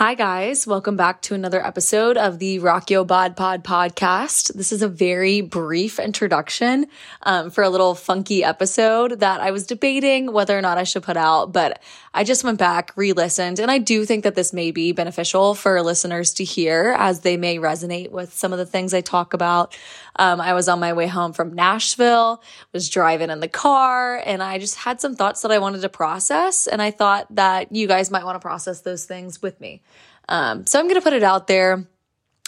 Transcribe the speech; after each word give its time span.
Hi, 0.00 0.14
guys. 0.14 0.66
Welcome 0.66 0.96
back 0.96 1.20
to 1.20 1.34
another 1.34 1.62
episode 1.62 2.16
of 2.16 2.38
the 2.38 2.58
Rock 2.58 2.90
Yo 2.90 3.04
Bod 3.04 3.36
Pod 3.36 3.62
podcast. 3.62 4.54
This 4.54 4.72
is 4.72 4.80
a 4.80 4.88
very 4.88 5.42
brief 5.42 5.98
introduction 5.98 6.86
um, 7.24 7.50
for 7.50 7.62
a 7.62 7.68
little 7.68 7.94
funky 7.94 8.42
episode 8.42 9.20
that 9.20 9.42
I 9.42 9.50
was 9.50 9.66
debating 9.66 10.32
whether 10.32 10.56
or 10.56 10.62
not 10.62 10.78
I 10.78 10.84
should 10.84 11.02
put 11.02 11.18
out, 11.18 11.52
but 11.52 11.82
I 12.14 12.24
just 12.24 12.44
went 12.44 12.58
back, 12.58 12.92
re 12.96 13.12
listened, 13.12 13.58
and 13.58 13.70
I 13.70 13.76
do 13.76 14.06
think 14.06 14.24
that 14.24 14.34
this 14.34 14.54
may 14.54 14.70
be 14.70 14.92
beneficial 14.92 15.54
for 15.54 15.82
listeners 15.82 16.32
to 16.34 16.44
hear 16.44 16.96
as 16.98 17.20
they 17.20 17.36
may 17.36 17.58
resonate 17.58 18.10
with 18.10 18.32
some 18.32 18.54
of 18.54 18.58
the 18.58 18.64
things 18.64 18.94
I 18.94 19.02
talk 19.02 19.34
about. 19.34 19.76
Um, 20.16 20.40
I 20.40 20.54
was 20.54 20.66
on 20.66 20.80
my 20.80 20.94
way 20.94 21.08
home 21.08 21.34
from 21.34 21.54
Nashville, 21.54 22.42
was 22.72 22.88
driving 22.88 23.28
in 23.28 23.40
the 23.40 23.48
car, 23.48 24.20
and 24.24 24.42
I 24.42 24.58
just 24.58 24.76
had 24.76 25.00
some 25.00 25.14
thoughts 25.14 25.42
that 25.42 25.52
I 25.52 25.58
wanted 25.58 25.82
to 25.82 25.88
process. 25.90 26.66
And 26.66 26.80
I 26.80 26.90
thought 26.90 27.26
that 27.36 27.70
you 27.70 27.86
guys 27.86 28.10
might 28.10 28.24
want 28.24 28.36
to 28.36 28.40
process 28.40 28.80
those 28.80 29.04
things 29.04 29.40
with 29.42 29.60
me. 29.60 29.82
Um, 30.30 30.64
so 30.64 30.78
I'm 30.78 30.86
going 30.86 30.94
to 30.94 31.02
put 31.02 31.12
it 31.12 31.24
out 31.24 31.48
there. 31.48 31.86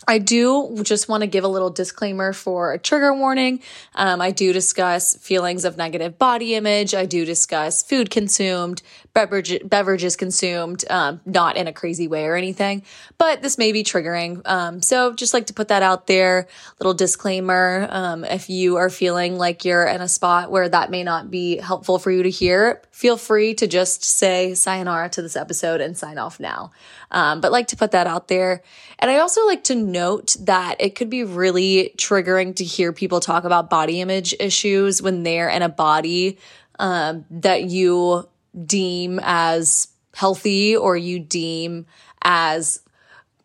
I 0.06 0.18
do 0.18 0.80
just 0.82 1.08
want 1.08 1.22
to 1.22 1.26
give 1.26 1.44
a 1.44 1.48
little 1.48 1.70
disclaimer 1.70 2.32
for 2.32 2.72
a 2.72 2.78
trigger 2.78 3.14
warning. 3.14 3.60
Um, 3.94 4.20
I 4.20 4.30
do 4.30 4.52
discuss 4.52 5.16
feelings 5.16 5.64
of 5.64 5.76
negative 5.76 6.18
body 6.18 6.54
image. 6.54 6.94
I 6.94 7.06
do 7.06 7.24
discuss 7.24 7.82
food 7.82 8.10
consumed, 8.10 8.82
beverage, 9.14 9.58
beverages 9.64 10.16
consumed, 10.16 10.84
um, 10.90 11.20
not 11.24 11.56
in 11.56 11.68
a 11.68 11.72
crazy 11.72 12.08
way 12.08 12.24
or 12.24 12.34
anything, 12.34 12.82
but 13.18 13.42
this 13.42 13.58
may 13.58 13.72
be 13.72 13.84
triggering. 13.84 14.46
Um, 14.46 14.82
so 14.82 15.12
just 15.12 15.34
like 15.34 15.46
to 15.46 15.54
put 15.54 15.68
that 15.68 15.82
out 15.82 16.06
there. 16.06 16.48
Little 16.80 16.94
disclaimer. 16.94 17.86
Um, 17.90 18.24
if 18.24 18.50
you 18.50 18.76
are 18.76 18.90
feeling 18.90 19.36
like 19.36 19.64
you're 19.64 19.86
in 19.86 20.00
a 20.00 20.08
spot 20.08 20.50
where 20.50 20.68
that 20.68 20.90
may 20.90 21.04
not 21.04 21.30
be 21.30 21.58
helpful 21.58 21.98
for 21.98 22.10
you 22.10 22.22
to 22.22 22.30
hear, 22.30 22.82
feel 22.90 23.16
free 23.16 23.54
to 23.54 23.66
just 23.66 24.02
say 24.02 24.54
sayonara 24.54 25.08
to 25.10 25.22
this 25.22 25.36
episode 25.36 25.80
and 25.80 25.96
sign 25.96 26.18
off 26.18 26.40
now. 26.40 26.70
Um, 27.10 27.40
but 27.40 27.52
like 27.52 27.68
to 27.68 27.76
put 27.76 27.90
that 27.92 28.06
out 28.06 28.28
there. 28.28 28.62
And 28.98 29.10
I 29.10 29.18
also 29.18 29.46
like 29.46 29.64
to 29.64 29.74
note 29.92 30.36
that 30.40 30.76
it 30.80 30.94
could 30.94 31.10
be 31.10 31.24
really 31.24 31.94
triggering 31.96 32.56
to 32.56 32.64
hear 32.64 32.92
people 32.92 33.20
talk 33.20 33.44
about 33.44 33.70
body 33.70 34.00
image 34.00 34.34
issues 34.40 35.00
when 35.00 35.22
they're 35.22 35.48
in 35.48 35.62
a 35.62 35.68
body 35.68 36.38
um, 36.78 37.24
that 37.30 37.64
you 37.64 38.28
deem 38.66 39.20
as 39.22 39.88
healthy 40.14 40.76
or 40.76 40.96
you 40.96 41.18
deem 41.18 41.86
as 42.22 42.80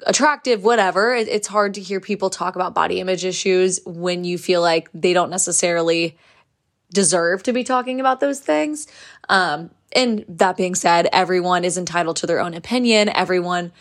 attractive, 0.05 0.63
whatever. 0.63 1.13
it's 1.13 1.47
hard 1.47 1.73
to 1.73 1.81
hear 1.81 1.99
people 1.99 2.29
talk 2.29 2.55
about 2.55 2.73
body 2.73 2.99
image 2.99 3.25
issues 3.25 3.79
when 3.85 4.23
you 4.23 4.37
feel 4.37 4.61
like 4.61 4.89
they 4.93 5.13
don't 5.13 5.29
necessarily 5.29 6.17
deserve 6.93 7.43
to 7.43 7.53
be 7.53 7.63
talking 7.63 7.99
about 7.99 8.19
those 8.19 8.39
things. 8.39 8.87
Um, 9.29 9.71
and 9.93 10.25
that 10.27 10.57
being 10.57 10.75
said, 10.75 11.09
everyone 11.11 11.63
is 11.63 11.77
entitled 11.77 12.17
to 12.17 12.27
their 12.27 12.39
own 12.39 12.53
opinion. 12.53 13.09
Everyone 13.09 13.71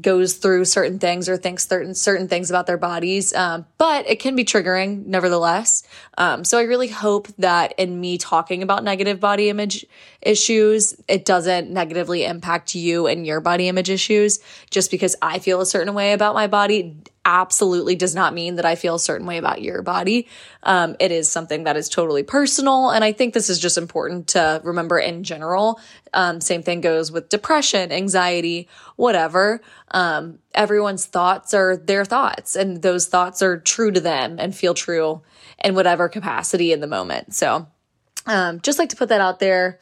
goes 0.00 0.34
through 0.34 0.64
certain 0.64 0.98
things 0.98 1.28
or 1.28 1.36
thinks 1.36 1.66
certain 1.66 1.94
certain 1.94 2.28
things 2.28 2.50
about 2.50 2.66
their 2.66 2.76
bodies, 2.76 3.34
um, 3.34 3.66
but 3.78 4.08
it 4.08 4.16
can 4.16 4.36
be 4.36 4.44
triggering 4.44 5.06
nevertheless. 5.06 5.82
Um, 6.18 6.44
so 6.44 6.58
I 6.58 6.62
really 6.62 6.88
hope 6.88 7.28
that 7.38 7.74
in 7.78 8.00
me 8.00 8.18
talking 8.18 8.62
about 8.62 8.84
negative 8.84 9.20
body 9.20 9.48
image 9.48 9.86
issues, 10.20 10.94
it 11.08 11.24
doesn't 11.24 11.70
negatively 11.70 12.24
impact 12.24 12.74
you 12.74 13.06
and 13.06 13.26
your 13.26 13.40
body 13.40 13.68
image 13.68 13.90
issues. 13.90 14.40
Just 14.70 14.90
because 14.90 15.16
I 15.22 15.38
feel 15.38 15.60
a 15.60 15.66
certain 15.66 15.94
way 15.94 16.12
about 16.12 16.34
my 16.34 16.46
body 16.46 16.96
absolutely 17.26 17.96
does 17.96 18.14
not 18.14 18.32
mean 18.32 18.54
that 18.54 18.64
I 18.64 18.76
feel 18.76 18.94
a 18.94 19.00
certain 19.00 19.26
way 19.26 19.36
about 19.36 19.60
your 19.60 19.82
body. 19.82 20.28
Um, 20.62 20.94
it 21.00 21.10
is 21.10 21.28
something 21.28 21.64
that 21.64 21.76
is 21.76 21.88
totally 21.88 22.22
personal. 22.22 22.90
And 22.90 23.02
I 23.02 23.12
think 23.12 23.34
this 23.34 23.50
is 23.50 23.58
just 23.58 23.76
important 23.76 24.28
to 24.28 24.60
remember 24.62 24.96
in 24.96 25.24
general. 25.24 25.80
Um, 26.12 26.40
same 26.40 26.62
thing 26.62 26.80
goes 26.80 27.12
with 27.12 27.28
depression, 27.28 27.92
anxiety, 27.92 28.68
whatever. 28.96 29.60
Um, 29.90 30.38
everyone's 30.54 31.06
thoughts 31.06 31.54
are 31.54 31.76
their 31.76 32.04
thoughts, 32.04 32.56
and 32.56 32.82
those 32.82 33.06
thoughts 33.06 33.42
are 33.42 33.58
true 33.58 33.90
to 33.90 34.00
them 34.00 34.36
and 34.38 34.54
feel 34.54 34.74
true 34.74 35.22
in 35.62 35.74
whatever 35.74 36.08
capacity 36.08 36.72
in 36.72 36.80
the 36.80 36.86
moment. 36.86 37.34
So, 37.34 37.66
um, 38.26 38.60
just 38.60 38.78
like 38.78 38.88
to 38.90 38.96
put 38.96 39.08
that 39.08 39.20
out 39.20 39.38
there 39.38 39.78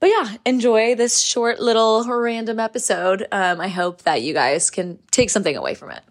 but 0.00 0.10
yeah, 0.10 0.36
enjoy 0.46 0.94
this 0.94 1.20
short 1.20 1.58
little 1.58 2.04
random 2.04 2.60
episode. 2.60 3.26
Um, 3.32 3.60
I 3.60 3.66
hope 3.68 4.02
that 4.02 4.22
you 4.22 4.32
guys 4.32 4.70
can 4.70 4.98
take 5.10 5.28
something 5.28 5.56
away 5.56 5.74
from 5.74 5.90
it. 5.90 6.02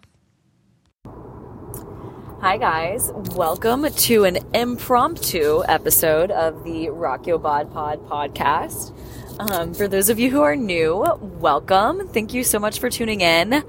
Hi, 2.40 2.56
guys. 2.58 3.10
Welcome 3.34 3.90
to 3.90 4.24
an 4.24 4.38
impromptu 4.54 5.62
episode 5.66 6.30
of 6.30 6.64
the 6.64 6.90
Rock 6.90 7.26
Yo 7.26 7.38
Bod 7.38 7.72
Pod 7.72 8.06
podcast. 8.06 8.92
Um, 9.38 9.72
for 9.72 9.86
those 9.86 10.08
of 10.08 10.18
you 10.18 10.30
who 10.30 10.42
are 10.42 10.56
new, 10.56 11.04
welcome. 11.20 12.08
Thank 12.08 12.34
you 12.34 12.42
so 12.42 12.58
much 12.58 12.80
for 12.80 12.90
tuning 12.90 13.20
in. 13.20 13.62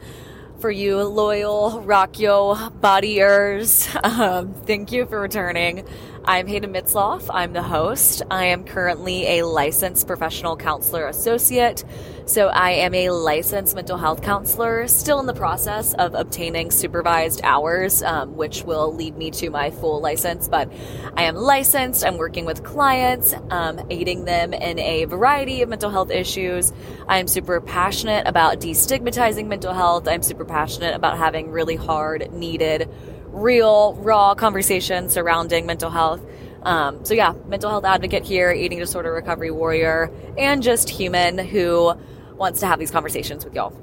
For 0.60 0.72
you 0.72 1.04
loyal 1.04 1.82
Rock 1.82 2.20
Yo 2.20 2.56
bodyers, 2.82 3.88
um, 4.04 4.54
thank 4.66 4.92
you 4.92 5.06
for 5.06 5.22
returning. 5.22 5.86
I'm 6.30 6.46
Hayden 6.46 6.72
Mitzloff. 6.72 7.28
I'm 7.34 7.54
the 7.54 7.64
host. 7.64 8.22
I 8.30 8.46
am 8.46 8.64
currently 8.64 9.40
a 9.40 9.48
licensed 9.48 10.06
professional 10.06 10.56
counselor 10.56 11.08
associate. 11.08 11.84
So 12.28 12.50
I 12.50 12.70
am 12.70 12.94
a 12.94 13.10
licensed 13.10 13.74
mental 13.74 13.98
health 13.98 14.22
counselor, 14.22 14.88
still 14.88 15.20
in 15.20 15.26
the 15.26 15.34
process 15.34 15.96
of 15.96 16.14
obtaining 16.14 16.70
supervised 16.70 17.42
hours, 17.44 18.04
um, 18.04 18.38
which 18.38 18.62
will 18.62 18.94
lead 18.94 19.18
me 19.18 19.32
to 19.32 19.50
my 19.50 19.72
full 19.72 20.02
license. 20.02 20.48
But 20.48 20.72
I 21.18 21.24
am 21.24 21.34
licensed. 21.34 22.06
I'm 22.06 22.18
working 22.18 22.46
with 22.46 22.64
clients, 22.64 23.34
um, 23.50 23.82
aiding 23.90 24.26
them 24.26 24.54
in 24.54 24.78
a 24.78 25.06
variety 25.06 25.64
of 25.64 25.70
mental 25.70 25.90
health 25.90 26.12
issues. 26.12 26.72
I'm 27.08 27.28
super 27.28 27.60
passionate 27.60 28.28
about 28.28 28.60
destigmatizing 28.60 29.48
mental 29.48 29.74
health. 29.74 30.08
I'm 30.08 30.22
super 30.22 30.46
passionate 30.46 30.94
about 30.94 31.18
having 31.18 31.50
really 31.50 31.76
hard, 31.76 32.32
needed, 32.32 32.88
real, 33.32 33.96
raw 33.96 34.36
conversation 34.36 35.10
surrounding 35.10 35.66
mental 35.66 35.90
health. 35.90 36.22
Um, 36.64 37.06
so, 37.06 37.14
yeah, 37.14 37.34
mental 37.48 37.70
health 37.70 37.86
advocate 37.86 38.26
here, 38.26 38.52
eating 38.52 38.80
disorder 38.80 39.14
recovery 39.14 39.52
warrior, 39.52 40.12
and 40.38 40.62
just 40.62 40.90
human 40.90 41.38
who 41.38 41.94
wants 42.36 42.60
to 42.60 42.68
have 42.68 42.80
these 42.80 42.92
conversations 42.92 43.46
with 43.46 43.56
y'all. 43.56 43.74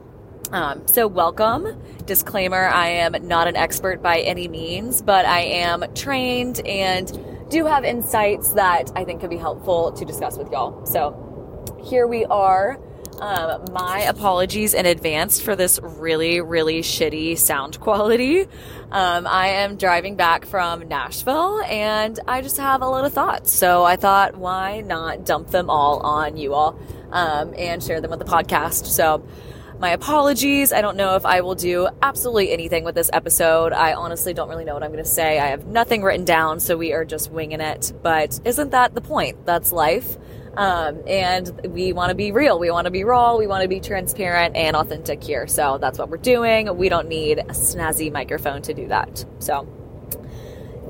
Um, 0.53 0.87
so, 0.87 1.07
welcome. 1.07 1.83
Disclaimer 2.05 2.67
I 2.67 2.89
am 2.89 3.27
not 3.27 3.49
an 3.49 3.57
expert 3.57 4.03
by 4.03 4.21
any 4.21 4.47
means, 4.47 5.03
but 5.03 5.25
I 5.25 5.41
am 5.41 5.85
trained 5.95 6.61
and 6.67 7.11
do 7.51 7.65
have 7.65 7.85
insights 7.85 8.53
that 8.53 8.93
I 8.95 9.05
think 9.05 9.21
could 9.21 9.31
be 9.31 9.37
helpful 9.37 9.93
to 9.93 10.05
discuss 10.05 10.37
with 10.37 10.51
y'all. 10.51 10.85
So, 10.85 11.23
here 11.83 12.07
we 12.07 12.25
are 12.27 12.79
um, 13.21 13.65
my 13.73 14.01
apologies 14.01 14.75
in 14.75 14.87
advance 14.87 15.41
for 15.41 15.57
this 15.57 15.79
really, 15.83 16.41
really 16.41 16.81
shitty 16.83 17.39
sound 17.39 17.81
quality. 17.81 18.43
Um, 18.91 19.27
I 19.27 19.49
am 19.49 19.77
driving 19.77 20.17
back 20.17 20.47
from 20.47 20.87
Nashville 20.89 21.61
and 21.63 22.19
I 22.29 22.43
just 22.43 22.59
have 22.59 22.83
a 22.83 22.87
lot 22.87 23.05
of 23.05 23.13
thoughts. 23.13 23.53
So 23.53 23.85
I 23.85 23.97
thought, 23.97 24.37
why 24.37 24.81
not 24.81 25.25
dump 25.25 25.49
them 25.49 25.71
all 25.71 26.01
on 26.01 26.37
you 26.37 26.55
all 26.55 26.79
um, 27.11 27.55
and 27.57 27.83
share 27.83 28.01
them 28.01 28.11
with 28.11 28.21
the 28.21 28.27
podcast? 28.27 28.87
So 28.87 29.27
my 29.79 29.91
apologies. 29.91 30.73
I 30.73 30.81
don't 30.81 30.97
know 30.97 31.17
if 31.17 31.27
I 31.27 31.43
will 31.43 31.55
do 31.55 31.89
absolutely 32.03 32.51
anything 32.51 32.85
with 32.85 32.95
this 32.95 33.11
episode. 33.13 33.73
I 33.73 33.93
honestly 33.93 34.33
don't 34.33 34.49
really 34.49 34.65
know 34.65 34.75
what 34.75 34.83
I'm 34.83 34.91
going 34.91 35.05
to 35.05 35.11
say. 35.11 35.39
I 35.39 35.49
have 35.49 35.67
nothing 35.67 36.03
written 36.03 36.25
down, 36.25 36.61
so 36.61 36.77
we 36.77 36.93
are 36.93 37.05
just 37.05 37.31
winging 37.31 37.61
it. 37.61 37.93
But 38.03 38.41
isn't 38.45 38.71
that 38.71 38.95
the 38.95 39.01
point? 39.01 39.45
That's 39.45 39.73
life. 39.73 40.17
Um, 40.57 41.03
and 41.07 41.49
we 41.69 41.93
want 41.93 42.11
to 42.11 42.15
be 42.15 42.33
real. 42.33 42.59
We 42.59 42.71
want 42.71 42.87
to 42.87 42.91
be 42.91 43.05
raw. 43.05 43.37
We 43.37 43.47
want 43.47 43.63
to 43.63 43.69
be 43.69 43.81
transparent 43.81 44.57
and 44.57 44.75
authentic 44.77 45.23
here. 45.23 45.47
So 45.47 45.79
that's 45.79 45.99
what 45.99 46.09
we're 46.09 46.17
doing. 46.17 46.77
We 46.77 46.89
don't 46.89 47.09
need 47.09 47.39
a 47.39 47.45
snazzy 47.53 48.11
microphone 48.11 48.63
to 48.63 48.75
do 48.75 48.89
that. 48.89 49.25
So 49.39 49.69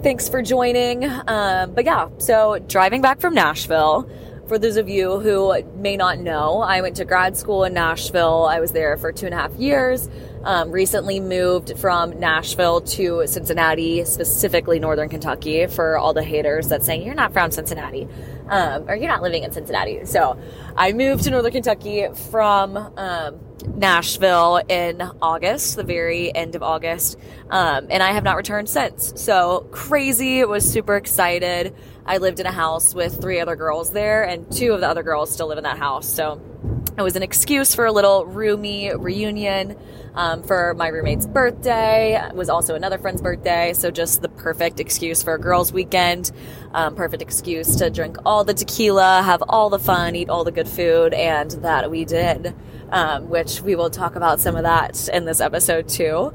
thanks 0.03 0.28
for 0.28 0.43
joining. 0.43 1.05
Um, 1.05 1.72
but 1.72 1.84
yeah, 1.84 2.09
so 2.19 2.59
driving 2.59 3.03
back 3.03 3.21
from 3.21 3.34
Nashville. 3.34 4.09
For 4.47 4.59
those 4.59 4.76
of 4.76 4.88
you 4.88 5.19
who 5.19 5.60
may 5.75 5.97
not 5.97 6.21
know, 6.21 6.60
I 6.60 6.81
went 6.81 6.97
to 6.97 7.05
grad 7.05 7.37
school 7.37 7.65
in 7.65 7.75
Nashville. 7.75 8.44
I 8.44 8.60
was 8.60 8.71
there 8.71 8.97
for 8.97 9.10
two 9.10 9.26
and 9.26 9.34
a 9.34 9.38
half 9.38 9.53
years. 9.56 10.08
Um, 10.46 10.70
recently 10.70 11.19
moved 11.19 11.76
from 11.76 12.20
Nashville 12.20 12.81
to 12.81 13.26
Cincinnati, 13.26 14.04
specifically 14.04 14.78
Northern 14.78 15.08
Kentucky, 15.08 15.66
for 15.66 15.98
all 15.98 16.14
the 16.14 16.22
haters 16.22 16.69
that 16.69 16.84
saying 16.84 17.02
you're 17.02 17.16
not 17.16 17.32
from 17.32 17.50
Cincinnati 17.50 18.06
um, 18.48 18.88
or 18.88 18.94
you're 18.94 19.08
not 19.08 19.22
living 19.22 19.43
in 19.43 19.52
Cincinnati. 19.52 20.04
So 20.04 20.38
I 20.76 20.93
moved 20.93 21.25
to 21.25 21.31
Northern 21.31 21.52
Kentucky 21.52 22.06
from 22.31 22.76
um, 22.76 23.40
Nashville 23.75 24.62
in 24.69 25.02
August, 25.20 25.76
the 25.76 25.82
very 25.82 26.34
end 26.34 26.54
of 26.54 26.62
August, 26.62 27.19
um, 27.50 27.87
and 27.90 28.02
I 28.02 28.12
have 28.12 28.22
not 28.22 28.37
returned 28.37 28.69
since. 28.69 29.12
So 29.16 29.66
crazy, 29.70 30.44
was 30.44 30.70
super 30.70 30.96
excited. 30.96 31.75
I 32.04 32.19
lived 32.19 32.38
in 32.38 32.46
a 32.46 32.52
house 32.52 32.94
with 32.94 33.20
three 33.20 33.40
other 33.40 33.56
girls 33.56 33.90
there, 33.90 34.22
and 34.22 34.50
two 34.52 34.72
of 34.72 34.81
the 34.81 34.88
other 34.88 35.02
girls 35.02 35.32
still 35.32 35.49
live 35.49 35.58
in 35.58 35.64
that 35.64 35.78
house. 35.78 36.06
So 36.06 36.40
it 36.98 37.02
was 37.02 37.16
an 37.16 37.22
excuse 37.22 37.75
for 37.75 37.87
a 37.87 37.93
little 37.93 38.25
roomy 38.25 38.94
reunion 38.94 39.76
um, 40.14 40.43
for 40.43 40.75
my 40.75 40.88
roommate's 40.88 41.26
birthday. 41.26 42.16
It 42.16 42.34
was 42.34 42.48
also 42.48 42.75
another 42.75 42.96
friend's 42.96 43.20
birthday, 43.20 43.75
so 43.75 43.90
just 43.90 44.22
the 44.22 44.31
perfect 44.31 44.81
excuse 44.81 45.22
for 45.22 45.34
a 45.34 45.38
girls' 45.38 45.72
weekend. 45.72 46.32
Um, 46.72 46.94
perfect 46.94 47.22
excuse 47.22 47.76
to 47.76 47.90
drink 47.90 48.16
all 48.25 48.44
the 48.44 48.54
tequila, 48.54 49.22
have 49.22 49.43
all 49.48 49.69
the 49.69 49.78
fun, 49.78 50.16
eat 50.16 50.31
all 50.31 50.44
the 50.44 50.52
good 50.52 50.69
food, 50.69 51.12
and 51.12 51.50
that 51.50 51.90
we 51.90 52.04
did. 52.04 52.54
Um, 52.88 53.28
which 53.28 53.62
we 53.62 53.75
will 53.75 53.90
talk 53.90 54.14
about 54.14 54.38
some 54.38 54.54
of 54.54 54.62
that 54.62 55.08
in 55.08 55.25
this 55.25 55.40
episode 55.40 55.88
too. 55.88 56.32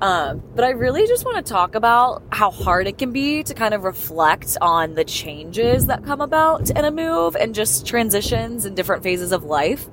Um, 0.00 0.42
but 0.54 0.64
I 0.64 0.70
really 0.70 1.06
just 1.06 1.24
want 1.24 1.44
to 1.44 1.52
talk 1.52 1.74
about 1.74 2.22
how 2.30 2.50
hard 2.50 2.86
it 2.86 2.98
can 2.98 3.12
be 3.12 3.42
to 3.44 3.54
kind 3.54 3.74
of 3.74 3.84
reflect 3.84 4.56
on 4.60 4.94
the 4.94 5.04
changes 5.04 5.86
that 5.86 6.04
come 6.04 6.20
about 6.20 6.70
in 6.70 6.84
a 6.84 6.90
move 6.90 7.36
and 7.36 7.54
just 7.54 7.86
transitions 7.86 8.64
and 8.64 8.76
different 8.76 9.02
phases 9.02 9.32
of 9.32 9.44
life. 9.44 9.88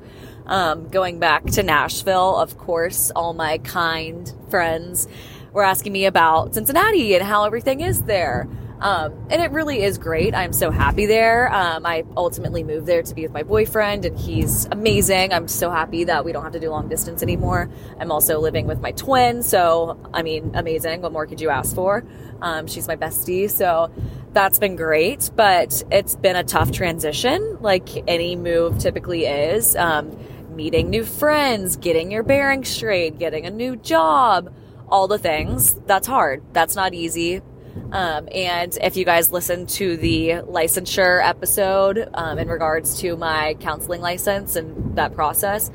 Um, 0.48 0.90
going 0.90 1.20
back 1.20 1.46
to 1.52 1.64
Nashville, 1.64 2.36
of 2.36 2.58
course, 2.58 3.12
all 3.16 3.34
my 3.34 3.60
kind 3.60 4.34
friends 4.50 5.08
were 5.54 5.64
asking 5.64 5.94
me 5.94 6.06
about 6.06 6.54
Cincinnati 6.56 7.16
and 7.16 7.24
how 7.24 7.46
everything 7.46 7.82
is 7.82 8.04
there. 8.04 8.48
Um, 8.82 9.28
and 9.30 9.42
it 9.42 9.52
really 9.52 9.84
is 9.84 10.00
great. 10.00 10.34
I'm 10.34 10.54
so 10.54 10.72
happy 10.72 11.06
there. 11.06 11.54
Um, 11.54 11.86
I 11.86 12.04
ultimately 12.18 12.64
moved 12.64 12.88
there 12.88 13.04
to 13.04 13.14
be 13.14 13.22
with 13.22 13.32
my 13.32 13.44
boyfriend, 13.44 14.06
and 14.06 14.18
he's 14.18 14.66
amazing. 14.66 15.32
I'm 15.34 15.48
so 15.48 15.70
happy 15.70 16.06
that 16.06 16.26
we 16.26 16.32
don't 16.32 16.44
have 16.44 16.54
to 16.54 16.60
do 16.60 16.72
long 16.72 16.90
distance 16.90 17.22
anymore. 17.22 17.70
I'm 18.00 18.12
also 18.12 18.40
living 18.40 18.66
with 18.66 18.82
my 18.82 18.92
twin, 18.92 19.44
so 19.44 20.00
I 20.14 20.24
mean, 20.24 20.52
amazing. 20.56 21.02
What 21.02 21.12
more 21.12 21.28
could 21.28 21.40
you 21.40 21.50
ask 21.50 21.76
for? 21.76 22.04
Um, 22.42 22.66
she's 22.66 22.88
my 22.88 22.96
bestie, 22.96 23.52
so 23.52 23.94
that's 24.34 24.58
been 24.58 24.76
great. 24.76 25.30
But 25.36 25.84
it's 25.92 26.16
been 26.16 26.36
a 26.36 26.44
tough 26.44 26.72
transition, 26.72 27.60
like 27.62 27.90
any 28.10 28.36
move 28.36 28.80
typically 28.80 29.26
is. 29.26 29.76
Um, 29.76 30.18
meeting 30.56 30.90
new 30.90 31.06
friends, 31.06 31.76
getting 31.76 32.12
your 32.12 32.24
bearings 32.24 32.68
straight, 32.68 33.20
getting 33.20 33.46
a 33.46 33.52
new 33.52 33.76
job, 33.76 34.52
all 34.90 35.08
the 35.08 35.20
things. 35.20 35.76
That's 35.86 36.08
hard. 36.08 36.42
That's 36.52 36.76
not 36.76 36.96
easy 36.96 37.42
um, 37.92 38.28
and 38.34 38.78
if 38.82 38.96
you 38.96 39.06
guys 39.06 39.32
listen 39.32 39.66
to 39.68 39.98
the 39.98 40.30
licensure 40.48 41.26
episode 41.26 42.10
um, 42.14 42.38
in 42.38 42.48
regards 42.48 43.00
to 43.02 43.16
my 43.18 43.56
counseling 43.60 44.02
license 44.02 44.56
and 44.56 44.96
that 44.98 45.14
process, 45.14 45.72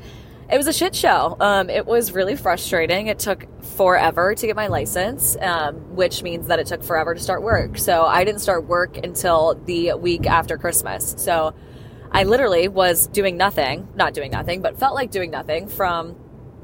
it 0.49 0.57
was 0.57 0.67
a 0.67 0.73
shit 0.73 0.95
show. 0.95 1.35
Um, 1.39 1.69
it 1.69 1.85
was 1.85 2.13
really 2.13 2.35
frustrating. 2.35 3.07
It 3.07 3.19
took 3.19 3.45
forever 3.63 4.33
to 4.33 4.47
get 4.47 4.55
my 4.55 4.67
license, 4.67 5.35
um, 5.41 5.95
which 5.95 6.23
means 6.23 6.47
that 6.47 6.59
it 6.59 6.67
took 6.67 6.83
forever 6.83 7.13
to 7.13 7.19
start 7.19 7.43
work. 7.43 7.77
So 7.77 8.05
I 8.05 8.23
didn't 8.23 8.39
start 8.39 8.65
work 8.65 8.97
until 8.97 9.55
the 9.65 9.93
week 9.95 10.25
after 10.25 10.57
Christmas. 10.57 11.15
So 11.17 11.53
I 12.11 12.23
literally 12.23 12.69
was 12.69 13.07
doing 13.07 13.35
nothing, 13.35 13.89
not 13.95 14.13
doing 14.13 14.31
nothing, 14.31 14.61
but 14.61 14.79
felt 14.79 14.95
like 14.95 15.11
doing 15.11 15.31
nothing 15.31 15.67
from 15.67 16.15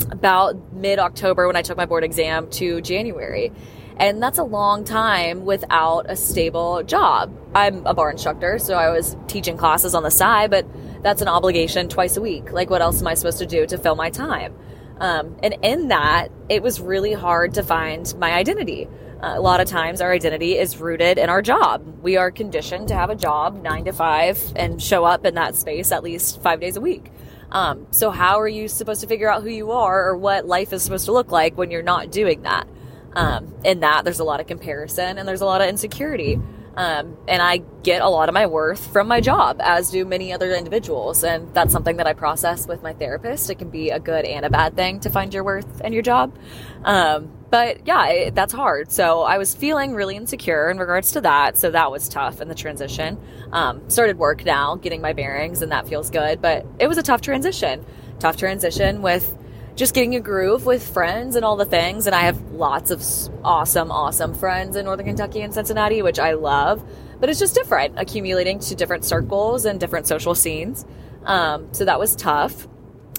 about 0.10 0.74
mid 0.74 1.00
October 1.00 1.48
when 1.48 1.56
I 1.56 1.62
took 1.62 1.78
my 1.78 1.86
board 1.86 2.04
exam 2.04 2.50
to 2.52 2.80
January. 2.82 3.52
And 3.98 4.22
that's 4.22 4.38
a 4.38 4.44
long 4.44 4.84
time 4.84 5.46
without 5.46 6.10
a 6.10 6.16
stable 6.16 6.84
job. 6.84 7.36
I'm 7.54 7.86
a 7.86 7.94
barre 7.94 8.12
instructor, 8.12 8.58
so 8.58 8.76
I 8.76 8.90
was 8.90 9.16
teaching 9.28 9.58
classes 9.58 9.94
on 9.94 10.04
the 10.04 10.12
side, 10.12 10.50
but 10.50 10.66
that's 11.04 11.22
an 11.22 11.28
obligation 11.28 11.90
twice 11.90 12.18
a 12.18 12.22
week. 12.22 12.52
Like, 12.52 12.70
what 12.70 12.82
else 12.82 13.02
am 13.02 13.08
I 13.08 13.14
supposed 13.14 13.40
to 13.40 13.46
do 13.46 13.66
to 13.68 13.78
fill 13.78 13.96
my 13.96 14.10
time? 14.10 14.56
Um, 15.00 15.36
and 15.44 15.58
in 15.62 15.90
that, 15.90 16.30
it 16.50 16.64
was 16.64 16.80
really 16.80 17.14
hard 17.14 17.54
to 17.56 17.64
find 17.64 18.14
my 18.18 18.32
identity. 18.32 18.88
Uh, 19.22 19.36
a 19.38 19.42
lot 19.42 19.62
of 19.62 19.68
times, 19.68 20.02
our 20.02 20.12
identity 20.12 20.58
is 20.58 20.78
rooted 20.78 21.18
in 21.18 21.30
our 21.30 21.42
job. 21.42 21.86
We 22.02 22.18
are 22.18 22.32
conditioned 22.32 22.90
to 22.90 22.96
have 22.96 23.10
a 23.10 23.16
job 23.16 23.62
nine 23.62 23.86
to 23.86 23.94
five 23.94 24.42
and 24.56 24.82
show 24.82 25.06
up 25.06 25.26
in 25.26 25.36
that 25.36 25.56
space 25.56 25.92
at 25.92 26.04
least 26.04 26.42
five 26.42 26.60
days 26.60 26.76
a 26.76 26.82
week. 26.82 27.12
Um, 27.52 27.88
so, 27.92 28.12
how 28.12 28.40
are 28.40 28.48
you 28.48 28.68
supposed 28.68 29.02
to 29.02 29.08
figure 29.08 29.32
out 29.32 29.44
who 29.44 29.50
you 29.50 29.72
are 29.72 30.10
or 30.10 30.18
what 30.18 30.46
life 30.46 30.74
is 30.74 30.84
supposed 30.84 31.06
to 31.06 31.12
look 31.12 31.32
like 31.32 31.58
when 31.58 31.72
you're 31.72 31.84
not 31.84 32.12
doing 32.12 32.42
that? 32.42 32.68
Um, 33.16 33.54
in 33.64 33.82
that, 33.82 34.04
there's 34.04 34.20
a 34.20 34.24
lot 34.24 34.40
of 34.40 34.48
comparison 34.48 35.18
and 35.18 35.28
there's 35.28 35.42
a 35.42 35.46
lot 35.46 35.62
of 35.62 35.68
insecurity. 35.68 36.40
Um, 36.76 37.18
and 37.28 37.42
I 37.42 37.58
get 37.84 38.02
a 38.02 38.10
lot 38.10 38.30
of 38.30 38.34
my 38.34 38.48
worth 38.48 38.92
from 38.92 39.08
my 39.08 39.22
job, 39.22 39.58
as 39.62 39.92
do 39.92 40.06
many 40.06 40.34
other 40.34 40.54
individuals. 40.54 41.24
And 41.24 41.54
that's 41.54 41.72
something 41.72 41.98
that 41.98 42.08
I 42.08 42.14
process 42.14 42.68
with 42.68 42.82
my 42.82 42.94
therapist. 42.94 43.50
It 43.50 43.56
can 43.60 43.70
be 43.70 43.92
a 43.92 44.00
good 44.00 44.26
and 44.26 44.46
a 44.46 44.50
bad 44.50 44.76
thing 44.76 45.00
to 45.02 45.10
find 45.10 45.34
your 45.34 45.44
worth 45.44 45.82
in 45.82 45.94
your 45.94 46.02
job. 46.02 46.36
Um, 46.84 47.32
but 47.52 47.86
yeah, 47.86 48.08
it, 48.08 48.36
that's 48.36 48.54
hard. 48.54 48.92
So 48.92 49.22
I 49.22 49.38
was 49.38 49.54
feeling 49.54 49.94
really 49.94 50.16
insecure 50.16 50.72
in 50.72 50.80
regards 50.80 51.12
to 51.12 51.22
that. 51.22 51.58
So 51.58 51.70
that 51.70 51.92
was 51.92 52.10
tough 52.10 52.42
in 52.42 52.48
the 52.48 52.56
transition. 52.56 53.20
Um, 53.52 53.88
started 53.92 54.18
work 54.18 54.44
now, 54.44 54.76
getting 54.76 55.02
my 55.02 55.14
bearings, 55.14 55.62
and 55.62 55.72
that 55.72 55.88
feels 55.88 56.10
good. 56.10 56.42
But 56.42 56.66
it 56.80 56.88
was 56.88 56.98
a 56.98 57.04
tough 57.04 57.22
transition. 57.22 57.86
Tough 58.18 58.38
transition 58.38 59.04
with 59.04 59.38
just 59.76 59.94
getting 59.94 60.16
a 60.16 60.20
groove 60.20 60.66
with 60.66 60.88
friends 60.88 61.36
and 61.36 61.44
all 61.44 61.56
the 61.56 61.66
things. 61.66 62.06
And 62.06 62.16
I 62.16 62.22
have 62.22 62.40
lots 62.52 62.92
of 62.92 63.04
awesome, 63.44 63.92
awesome 63.92 64.34
friends 64.34 64.76
in 64.76 64.86
Northern 64.86 65.06
Kentucky 65.06 65.42
and 65.42 65.54
Cincinnati, 65.54 66.02
which 66.02 66.20
I 66.20 66.34
love. 66.34 66.84
But 67.20 67.30
it's 67.30 67.40
just 67.40 67.56
different, 67.56 67.98
accumulating 67.98 68.60
to 68.60 68.76
different 68.76 69.06
circles 69.06 69.66
and 69.66 69.80
different 69.80 70.08
social 70.08 70.36
scenes. 70.36 70.86
Um, 71.26 71.74
so 71.74 71.86
that 71.86 72.00
was 72.00 72.16
tough. 72.16 72.68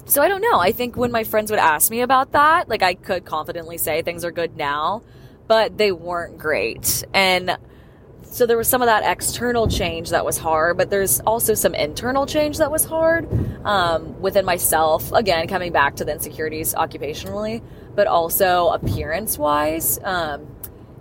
So 0.05 0.21
I 0.21 0.27
don't 0.27 0.41
know. 0.41 0.59
I 0.59 0.71
think 0.71 0.95
when 0.95 1.11
my 1.11 1.23
friends 1.23 1.49
would 1.49 1.59
ask 1.59 1.89
me 1.89 2.01
about 2.01 2.31
that, 2.33 2.69
like 2.69 2.83
I 2.83 2.93
could 2.93 3.25
confidently 3.25 3.77
say 3.77 4.01
things 4.01 4.23
are 4.23 4.31
good 4.31 4.55
now, 4.55 5.01
but 5.47 5.77
they 5.77 5.91
weren't 5.91 6.37
great. 6.37 7.03
And 7.13 7.57
so 8.35 8.45
there 8.45 8.57
was 8.57 8.67
some 8.67 8.81
of 8.81 8.87
that 8.87 9.09
external 9.09 9.65
change 9.65 10.09
that 10.09 10.25
was 10.25 10.37
hard, 10.37 10.75
but 10.75 10.89
there's 10.89 11.21
also 11.21 11.53
some 11.53 11.73
internal 11.73 12.25
change 12.25 12.57
that 12.57 12.69
was 12.69 12.83
hard 12.83 13.29
um, 13.63 14.19
within 14.19 14.43
myself. 14.43 15.09
Again, 15.13 15.47
coming 15.47 15.71
back 15.71 15.95
to 15.95 16.03
the 16.03 16.11
insecurities 16.11 16.73
occupationally, 16.73 17.63
but 17.95 18.07
also 18.07 18.67
appearance 18.67 19.37
wise. 19.37 19.99
Um, 20.03 20.53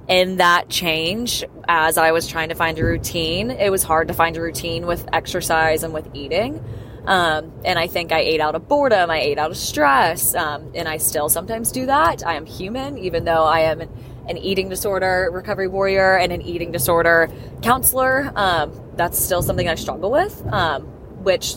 in 0.06 0.36
that 0.36 0.69
change, 0.69 1.42
as 1.66 1.98
I 1.98 2.12
was 2.12 2.28
trying 2.28 2.50
to 2.50 2.54
find 2.54 2.78
a 2.78 2.84
routine, 2.84 3.50
it 3.50 3.70
was 3.70 3.82
hard 3.82 4.06
to 4.08 4.14
find 4.14 4.36
a 4.36 4.40
routine 4.40 4.86
with 4.86 5.04
exercise 5.12 5.82
and 5.82 5.92
with 5.92 6.08
eating. 6.14 6.64
Um, 7.04 7.50
and 7.64 7.81
I 7.81 7.88
think 7.88 8.12
I 8.12 8.20
ate 8.20 8.40
out 8.40 8.54
of 8.54 8.69
boredom, 8.69 9.10
I 9.10 9.19
ate 9.19 9.38
out 9.38 9.50
of 9.50 9.56
stress, 9.56 10.36
um, 10.36 10.70
and 10.76 10.88
I 10.88 10.98
still 10.98 11.28
sometimes 11.28 11.72
do 11.72 11.86
that. 11.86 12.25
I 12.25 12.34
am 12.34 12.46
human, 12.46 12.96
even 12.96 13.25
though 13.25 13.42
I 13.42 13.62
am 13.62 13.88
an 14.29 14.38
eating 14.38 14.69
disorder 14.69 15.31
recovery 15.32 15.69
warrior 15.69 16.17
and 16.17 16.32
an 16.32 16.43
eating 16.43 16.73
disorder 16.73 17.29
counselor. 17.62 18.32
Um, 18.35 18.73
that's 18.94 19.19
still 19.19 19.43
something 19.43 19.69
I 19.69 19.75
struggle 19.75 20.11
with, 20.11 20.44
um, 20.53 20.85
which 21.25 21.55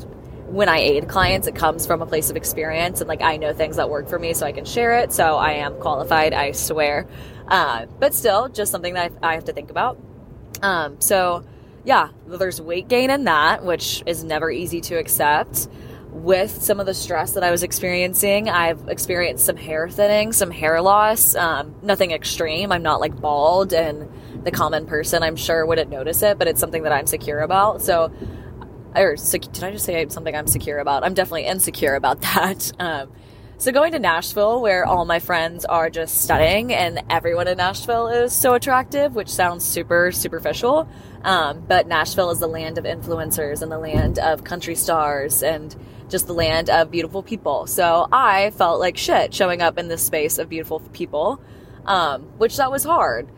when 0.47 0.69
I 0.69 0.79
aid 0.79 1.07
clients, 1.09 1.47
it 1.47 1.55
comes 1.55 1.85
from 1.85 2.01
a 2.01 2.05
place 2.05 2.29
of 2.29 2.37
experience 2.37 3.01
and 3.01 3.07
like 3.07 3.21
I 3.21 3.37
know 3.37 3.53
things 3.53 3.75
that 3.75 3.89
work 3.89 4.07
for 4.07 4.17
me 4.17 4.33
so 4.33 4.45
I 4.45 4.53
can 4.53 4.65
share 4.65 4.99
it. 4.99 5.11
So 5.11 5.35
I 5.35 5.53
am 5.53 5.79
qualified, 5.79 6.33
I 6.33 6.53
swear. 6.53 7.07
Uh, 7.47 7.85
but 7.99 8.13
still, 8.13 8.49
just 8.49 8.71
something 8.71 8.93
that 8.93 9.11
I, 9.21 9.31
I 9.31 9.33
have 9.35 9.45
to 9.45 9.53
think 9.53 9.69
about. 9.69 9.99
Um, 10.61 10.99
so 10.99 11.45
yeah, 11.83 12.09
there's 12.27 12.59
weight 12.61 12.87
gain 12.87 13.09
in 13.09 13.25
that, 13.25 13.63
which 13.63 14.03
is 14.05 14.23
never 14.23 14.51
easy 14.51 14.81
to 14.81 14.95
accept 14.95 15.67
with 16.23 16.61
some 16.61 16.79
of 16.79 16.85
the 16.85 16.93
stress 16.93 17.33
that 17.33 17.43
I 17.43 17.51
was 17.51 17.63
experiencing, 17.63 18.49
I've 18.49 18.87
experienced 18.87 19.45
some 19.45 19.57
hair 19.57 19.89
thinning, 19.89 20.33
some 20.33 20.51
hair 20.51 20.81
loss. 20.81 21.35
Um, 21.35 21.75
nothing 21.81 22.11
extreme. 22.11 22.71
I'm 22.71 22.83
not 22.83 22.99
like 22.99 23.19
bald, 23.19 23.73
and 23.73 24.09
the 24.43 24.51
common 24.51 24.85
person, 24.85 25.23
I'm 25.23 25.35
sure, 25.35 25.65
wouldn't 25.65 25.89
notice 25.89 26.21
it, 26.23 26.37
but 26.37 26.47
it's 26.47 26.59
something 26.59 26.83
that 26.83 26.91
I'm 26.91 27.07
secure 27.07 27.39
about. 27.39 27.81
So, 27.81 28.11
or 28.95 29.15
did 29.15 29.63
I 29.63 29.71
just 29.71 29.85
say 29.85 30.07
something 30.09 30.35
I'm 30.35 30.47
secure 30.47 30.79
about? 30.79 31.03
I'm 31.03 31.13
definitely 31.13 31.45
insecure 31.45 31.95
about 31.95 32.21
that. 32.33 32.71
Um, 32.79 33.11
so 33.59 33.71
going 33.71 33.91
to 33.93 33.99
Nashville, 33.99 34.61
where 34.61 34.85
all 34.85 35.03
my 35.05 35.17
friends 35.17 35.65
are 35.65 35.89
just 35.89 36.21
studying, 36.21 36.71
and 36.71 37.01
everyone 37.09 37.47
in 37.47 37.57
Nashville 37.57 38.07
is 38.07 38.31
so 38.31 38.53
attractive, 38.53 39.15
which 39.15 39.29
sounds 39.29 39.65
super 39.65 40.11
superficial. 40.11 40.87
Um, 41.23 41.63
but 41.67 41.87
Nashville 41.87 42.29
is 42.29 42.39
the 42.39 42.47
land 42.47 42.77
of 42.77 42.83
influencers 42.83 43.63
and 43.63 43.71
the 43.71 43.79
land 43.79 44.19
of 44.19 44.43
country 44.43 44.75
stars 44.75 45.41
and 45.41 45.75
just 46.09 46.27
the 46.27 46.33
land 46.33 46.69
of 46.69 46.91
beautiful 46.91 47.23
people. 47.23 47.67
So 47.67 48.07
I 48.11 48.51
felt 48.51 48.79
like 48.79 48.97
shit 48.97 49.33
showing 49.33 49.61
up 49.61 49.77
in 49.77 49.87
this 49.87 50.05
space 50.05 50.37
of 50.37 50.49
beautiful 50.49 50.79
people, 50.93 51.41
um, 51.85 52.23
which 52.37 52.57
that 52.57 52.71
was 52.71 52.83
hard. 52.83 53.29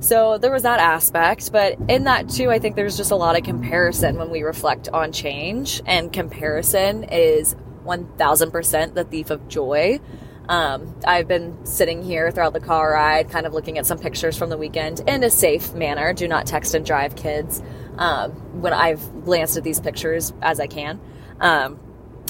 So 0.00 0.36
there 0.36 0.52
was 0.52 0.64
that 0.64 0.78
aspect, 0.78 1.52
but 1.52 1.78
in 1.88 2.04
that 2.04 2.28
too, 2.28 2.50
I 2.50 2.58
think 2.58 2.76
there's 2.76 2.96
just 2.96 3.12
a 3.12 3.16
lot 3.16 3.36
of 3.36 3.44
comparison 3.44 4.16
when 4.16 4.30
we 4.30 4.42
reflect 4.42 4.88
on 4.90 5.10
change, 5.12 5.80
and 5.86 6.12
comparison 6.12 7.04
is 7.04 7.56
1000% 7.84 8.94
the 8.94 9.04
thief 9.04 9.30
of 9.30 9.48
joy. 9.48 10.00
Um, 10.48 10.94
I've 11.06 11.26
been 11.26 11.64
sitting 11.64 12.02
here 12.02 12.30
throughout 12.30 12.52
the 12.52 12.60
car 12.60 12.92
ride, 12.92 13.30
kind 13.30 13.46
of 13.46 13.52
looking 13.52 13.78
at 13.78 13.86
some 13.86 13.98
pictures 13.98 14.36
from 14.36 14.50
the 14.50 14.58
weekend 14.58 15.00
in 15.08 15.24
a 15.24 15.30
safe 15.30 15.72
manner. 15.74 16.12
Do 16.12 16.28
not 16.28 16.46
text 16.46 16.74
and 16.74 16.84
drive, 16.84 17.16
kids. 17.16 17.62
Um, 17.96 18.32
when 18.60 18.72
I've 18.72 19.24
glanced 19.24 19.56
at 19.56 19.64
these 19.64 19.80
pictures 19.80 20.32
as 20.42 20.60
I 20.60 20.66
can. 20.66 21.00
Um, 21.40 21.80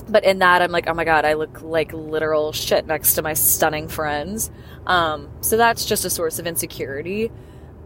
but 0.09 0.25
in 0.25 0.39
that 0.39 0.63
i'm 0.63 0.71
like 0.71 0.87
oh 0.89 0.95
my 0.95 1.05
god 1.05 1.25
i 1.25 1.35
look 1.35 1.63
like 1.63 1.93
literal 1.93 2.53
shit 2.53 2.87
next 2.87 3.15
to 3.15 3.23
my 3.23 3.35
stunning 3.35 3.89
friends 3.89 4.51
um, 4.87 5.29
so 5.41 5.57
that's 5.57 5.85
just 5.85 6.05
a 6.05 6.11
source 6.11 6.39
of 6.39 6.47
insecurity 6.47 7.31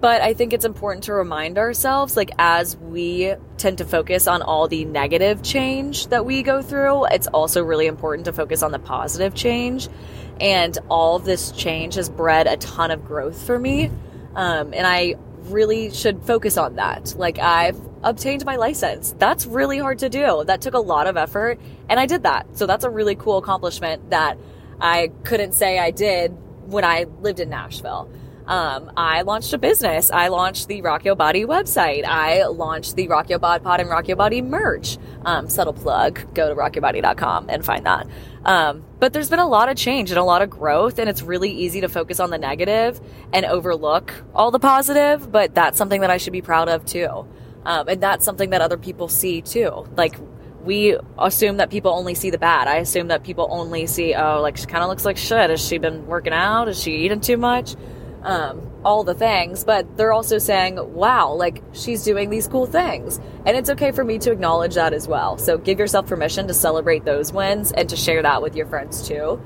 But 0.00 0.22
I 0.22 0.32
think 0.32 0.54
it's 0.54 0.64
important 0.64 1.04
to 1.04 1.12
remind 1.12 1.58
ourselves, 1.58 2.16
like, 2.16 2.30
as 2.38 2.74
we 2.76 3.34
tend 3.58 3.78
to 3.78 3.84
focus 3.84 4.26
on 4.26 4.40
all 4.40 4.66
the 4.66 4.86
negative 4.86 5.42
change 5.42 6.06
that 6.06 6.24
we 6.24 6.42
go 6.42 6.62
through, 6.62 7.04
it's 7.06 7.26
also 7.26 7.62
really 7.62 7.86
important 7.86 8.24
to 8.24 8.32
focus 8.32 8.62
on 8.62 8.72
the 8.72 8.78
positive 8.78 9.34
change. 9.34 9.88
And 10.40 10.78
all 10.88 11.16
of 11.16 11.24
this 11.26 11.52
change 11.52 11.96
has 11.96 12.08
bred 12.08 12.46
a 12.46 12.56
ton 12.56 12.90
of 12.90 13.04
growth 13.04 13.44
for 13.44 13.58
me. 13.58 13.90
Um, 14.34 14.72
and 14.72 14.86
I 14.86 15.16
really 15.50 15.90
should 15.90 16.22
focus 16.22 16.56
on 16.56 16.76
that. 16.76 17.14
Like, 17.18 17.38
I've 17.38 17.78
obtained 18.02 18.45
my 18.45 18.57
license. 18.57 19.14
That's 19.19 19.47
really 19.47 19.78
hard 19.78 19.99
to 20.00 20.09
do. 20.09 20.45
That 20.47 20.61
took 20.61 20.75
a 20.75 20.78
lot 20.78 21.07
of 21.07 21.16
effort, 21.16 21.61
and 21.88 21.99
I 21.99 22.07
did 22.07 22.23
that. 22.25 22.47
So, 22.57 22.66
that's 22.66 22.85
a 22.85 22.90
really 22.90 23.14
cool 23.14 23.38
accomplishment 23.38 24.11
that 24.11 24.38
I 24.80 25.12
couldn't 25.25 25.52
say 25.52 25.78
I 25.78 25.90
did 25.90 26.37
when 26.66 26.85
I 26.85 27.07
lived 27.21 27.40
in 27.40 27.50
Nashville. 27.50 28.11
Um, 28.50 28.90
I 28.97 29.23
launched 29.23 29.52
a 29.52 29.59
business. 29.59 30.11
I 30.11 30.26
launched 30.26 30.66
the 30.66 30.83
Rock 30.83 31.04
Your 31.04 31.14
Body 31.14 31.45
website. 31.45 32.04
I 32.04 32.47
launched 32.47 32.97
the 32.97 33.07
Rock 33.07 33.30
Your 33.30 33.38
Bod 33.38 33.62
Pod 33.62 33.78
and 33.78 33.88
Rock 33.88 34.09
Your 34.09 34.16
Body 34.16 34.42
merch. 34.42 34.99
Um, 35.25 35.49
subtle 35.49 35.73
plug, 35.73 36.35
go 36.35 36.49
to 36.49 36.54
rockyourbody.com 36.57 37.49
and 37.49 37.64
find 37.64 37.87
that. 37.87 38.09
Um, 38.45 38.85
but 38.99 39.12
there's 39.12 39.30
been 39.30 39.38
a 39.38 39.47
lot 39.47 39.69
of 39.69 39.76
change 39.76 40.11
and 40.11 40.19
a 40.19 40.25
lot 40.25 40.42
of 40.42 40.50
growth, 40.50 40.99
and 40.99 41.09
it's 41.09 41.23
really 41.23 41.50
easy 41.50 41.83
to 41.83 41.88
focus 41.88 42.19
on 42.19 42.30
the 42.30 42.38
negative 42.38 43.00
and 43.33 43.47
overlook 43.47 44.12
all 44.35 44.50
the 44.50 44.59
positive, 44.59 45.30
but 45.30 45.54
that's 45.54 45.78
something 45.78 46.00
that 46.00 46.11
I 46.11 46.16
should 46.16 46.33
be 46.33 46.42
proud 46.42 46.69
of 46.69 46.85
too. 46.85 47.28
Um, 47.64 47.88
and 47.88 48.00
that's 48.00 48.25
something 48.25 48.50
that 48.50 48.61
other 48.61 48.79
people 48.79 49.09
see 49.09 49.43
too. 49.43 49.87
Like, 49.97 50.17
we 50.64 50.97
assume 51.19 51.59
that 51.59 51.71
people 51.71 51.93
only 51.93 52.14
see 52.14 52.31
the 52.31 52.38
bad. 52.38 52.69
I 52.69 52.76
assume 52.76 53.09
that 53.09 53.25
people 53.25 53.49
only 53.50 53.87
see, 53.87 54.14
oh, 54.14 54.40
like 54.40 54.57
she 54.57 54.67
kind 54.67 54.83
of 54.83 54.88
looks 54.90 55.05
like 55.05 55.17
shit. 55.17 55.50
Has 55.50 55.67
she 55.67 55.79
been 55.79 56.07
working 56.07 56.33
out? 56.33 56.69
Is 56.69 56.81
she 56.81 56.97
eating 56.97 57.21
too 57.21 57.37
much? 57.37 57.76
um, 58.23 58.71
all 58.85 59.05
the 59.05 59.14
things, 59.14 59.64
but 59.64 59.97
they're 59.97 60.12
also 60.12 60.38
saying, 60.38 60.79
wow, 60.95 61.33
like 61.33 61.62
she's 61.73 62.05
doing 62.05 62.31
these 62.31 62.47
cool 62.47 62.67
things. 62.67 63.19
And 63.45 63.57
it's 63.57 63.71
okay 63.71 63.93
for 63.93 64.05
me 64.05 64.19
to 64.21 64.33
acknowledge 64.33 64.75
that 64.75 64.93
as 64.93 65.09
well. 65.09 65.38
So 65.38 65.59
give 65.59 65.79
yourself 65.79 66.07
permission 66.07 66.47
to 66.49 66.55
celebrate 66.55 67.05
those 67.05 67.33
wins 67.33 67.73
and 67.73 67.88
to 67.88 67.97
share 67.97 68.23
that 68.23 68.43
with 68.43 68.57
your 68.57 68.67
friends 68.67 69.07
too. 69.07 69.40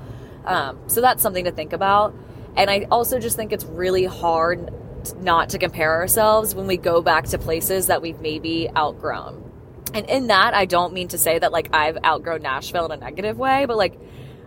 Um, 0.45 0.79
so 0.89 1.01
that's 1.01 1.23
something 1.23 1.45
to 1.45 1.53
think 1.53 1.73
about. 1.73 2.15
And 2.57 2.71
I 2.71 2.87
also 2.91 3.19
just 3.19 3.37
think 3.37 3.53
it's 3.53 3.65
really 3.65 4.05
hard 4.05 4.73
not 5.15 5.51
to 5.51 5.59
compare 5.59 5.93
ourselves 5.93 6.55
when 6.55 6.67
we 6.67 6.77
go 6.77 7.03
back 7.03 7.25
to 7.27 7.39
places 7.39 7.89
that 7.89 8.01
we've 8.01 8.21
maybe 8.21 8.69
outgrown. 8.77 9.51
And 9.93 10.09
in 10.09 10.29
that, 10.29 10.55
I 10.55 10.65
don't 10.65 10.93
mean 10.93 11.09
to 11.09 11.19
say 11.19 11.39
that 11.39 11.53
like 11.53 11.69
I've 11.75 11.99
outgrown 12.05 12.43
Nashville 12.43 12.87
in 12.87 12.93
a 12.93 12.97
negative 12.97 13.39
way, 13.39 13.67
but 13.67 13.77
like 13.77 13.99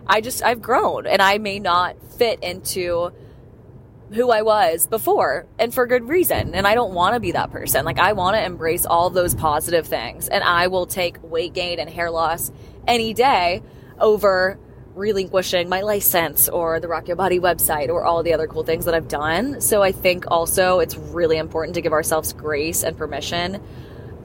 I 0.06 0.20
just, 0.20 0.42
I've 0.42 0.60
grown 0.60 1.06
and 1.06 1.22
I 1.22 1.38
may 1.38 1.58
not 1.58 1.96
fit 2.18 2.42
into 2.42 3.12
who 4.12 4.30
I 4.30 4.42
was 4.42 4.86
before 4.86 5.46
and 5.58 5.72
for 5.72 5.86
good 5.86 6.08
reason. 6.08 6.54
And 6.54 6.66
I 6.66 6.74
don't 6.74 6.94
want 6.94 7.14
to 7.14 7.20
be 7.20 7.32
that 7.32 7.50
person. 7.50 7.84
Like, 7.84 7.98
I 7.98 8.14
want 8.14 8.36
to 8.36 8.44
embrace 8.44 8.86
all 8.86 9.10
those 9.10 9.34
positive 9.34 9.86
things. 9.86 10.28
And 10.28 10.42
I 10.42 10.68
will 10.68 10.86
take 10.86 11.22
weight 11.22 11.52
gain 11.52 11.78
and 11.78 11.90
hair 11.90 12.10
loss 12.10 12.50
any 12.86 13.12
day 13.12 13.62
over 13.98 14.58
relinquishing 14.98 15.68
my 15.68 15.80
license 15.80 16.48
or 16.48 16.80
the 16.80 16.88
Rock 16.88 17.08
Your 17.08 17.16
Body 17.16 17.38
website 17.38 17.88
or 17.88 18.04
all 18.04 18.22
the 18.22 18.34
other 18.34 18.46
cool 18.46 18.64
things 18.64 18.84
that 18.84 18.94
I've 18.94 19.08
done. 19.08 19.60
So 19.60 19.82
I 19.82 19.92
think 19.92 20.24
also 20.28 20.80
it's 20.80 20.96
really 20.96 21.38
important 21.38 21.74
to 21.76 21.80
give 21.80 21.92
ourselves 21.92 22.32
grace 22.32 22.82
and 22.82 22.96
permission 22.96 23.62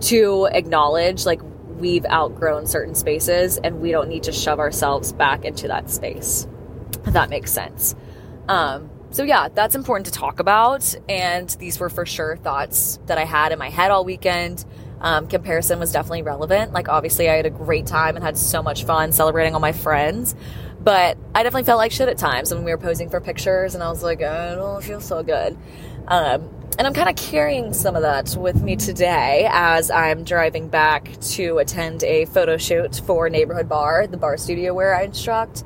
to 0.02 0.50
acknowledge 0.52 1.26
like 1.26 1.42
we've 1.78 2.06
outgrown 2.06 2.66
certain 2.66 2.96
spaces 2.96 3.58
and 3.58 3.80
we 3.80 3.92
don't 3.92 4.10
need 4.10 4.24
to 4.24 4.32
shove 4.32 4.60
ourselves 4.60 5.14
back 5.14 5.46
into 5.46 5.68
that 5.68 5.90
space. 5.90 6.48
If 7.06 7.14
that 7.14 7.30
makes 7.30 7.52
sense. 7.52 7.96
Um, 8.48 8.90
so, 9.12 9.24
yeah, 9.24 9.50
that's 9.50 9.76
important 9.76 10.08
to 10.08 10.12
talk 10.12 10.40
about. 10.40 10.96
And 11.08 11.48
these 11.60 11.80
were 11.80 11.90
for 11.90 12.06
sure 12.06 12.36
thoughts 12.38 13.00
that 13.06 13.18
I 13.20 13.26
had 13.26 13.52
in 13.52 13.60
my 13.60 13.70
head 13.70 13.92
all 13.92 14.04
weekend. 14.04 14.66
Um, 15.04 15.28
comparison 15.28 15.80
was 15.80 15.92
definitely 15.92 16.24
relevant. 16.24 16.74
Like, 16.74 16.88
obviously, 16.88 17.30
I 17.30 17.36
had 17.36 17.46
a 17.46 17.52
great 17.52 17.86
time 17.86 18.16
and 18.16 18.24
had 18.24 18.38
so 18.38 18.64
much 18.64 18.86
fun 18.86 19.12
celebrating 19.12 19.54
all 19.54 19.60
my 19.60 19.74
friends. 19.74 20.34
But 20.80 21.18
I 21.36 21.44
definitely 21.44 21.66
felt 21.66 21.78
like 21.78 21.92
shit 21.92 22.10
at 22.10 22.18
times 22.18 22.54
when 22.54 22.64
we 22.64 22.72
were 22.72 22.78
posing 22.78 23.10
for 23.10 23.22
pictures, 23.22 23.76
and 23.76 23.84
I 23.84 23.90
was 23.90 24.02
like, 24.02 24.22
I 24.22 24.56
don't 24.56 24.84
feel 24.84 25.00
so 25.00 25.24
good. 25.24 25.58
Um, 26.08 26.50
and 26.78 26.88
I'm 26.88 26.94
kind 26.94 27.08
of 27.08 27.16
carrying 27.16 27.74
some 27.74 27.96
of 27.96 28.02
that 28.02 28.36
with 28.36 28.62
me 28.62 28.76
today 28.76 29.48
as 29.52 29.92
I'm 29.92 30.24
driving 30.24 30.70
back 30.70 31.20
to 31.22 31.60
attend 31.60 32.04
a 32.04 32.26
photo 32.26 32.58
shoot 32.58 33.02
for 33.06 33.30
Neighborhood 33.30 33.70
Barre, 33.70 34.08
the 34.08 34.18
barre 34.18 34.38
studio 34.38 34.74
where 34.74 34.96
I 34.96 35.04
instruct. 35.04 35.64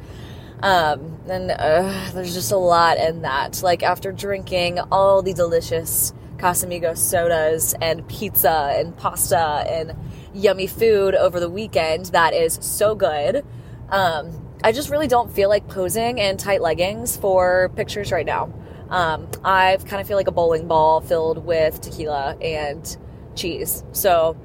Um, 0.62 1.20
and 1.29 1.51
uh, 1.51 2.12
there's 2.13 2.34
just 2.34 2.51
a 2.51 2.58
lot 2.58 2.98
in 2.98 3.22
that. 3.22 3.63
Like 3.63 3.84
after 3.84 4.12
drinking 4.12 4.79
all 4.91 5.22
the 5.22 5.34
delicious 5.34 6.13
Casamigos 6.38 6.98
sodas 6.98 7.75
and 7.82 8.08
pizza 8.08 8.74
and 8.75 8.96
pasta 8.96 9.65
and 9.67 9.94
yummy 10.34 10.67
food 10.67 11.15
over 11.15 11.39
the 11.39 11.50
weekend 11.50 12.08
that 12.08 12.34
is 12.34 12.60
so 12.62 12.96
good. 12.96 13.46
Um, 13.89 14.48
I 14.63 14.72
just 14.72 14.89
really 14.89 15.08
don't 15.08 15.32
feel 15.32 15.50
like 15.50 15.67
posing 15.67 16.17
in 16.17 16.38
tight 16.38 16.62
leggings 16.62 17.17
for 17.17 17.72
pictures 17.75 18.12
right 18.12 18.25
now. 18.25 18.53
Um, 18.89 19.27
I 19.44 19.77
kind 19.86 20.01
of 20.01 20.08
feel 20.08 20.17
like 20.17 20.27
a 20.27 20.32
bowling 20.32 20.67
ball 20.67 21.01
filled 21.01 21.46
with 21.46 21.82
tequila 21.82 22.38
and 22.41 22.98
cheese. 23.36 23.84
So 23.91 24.38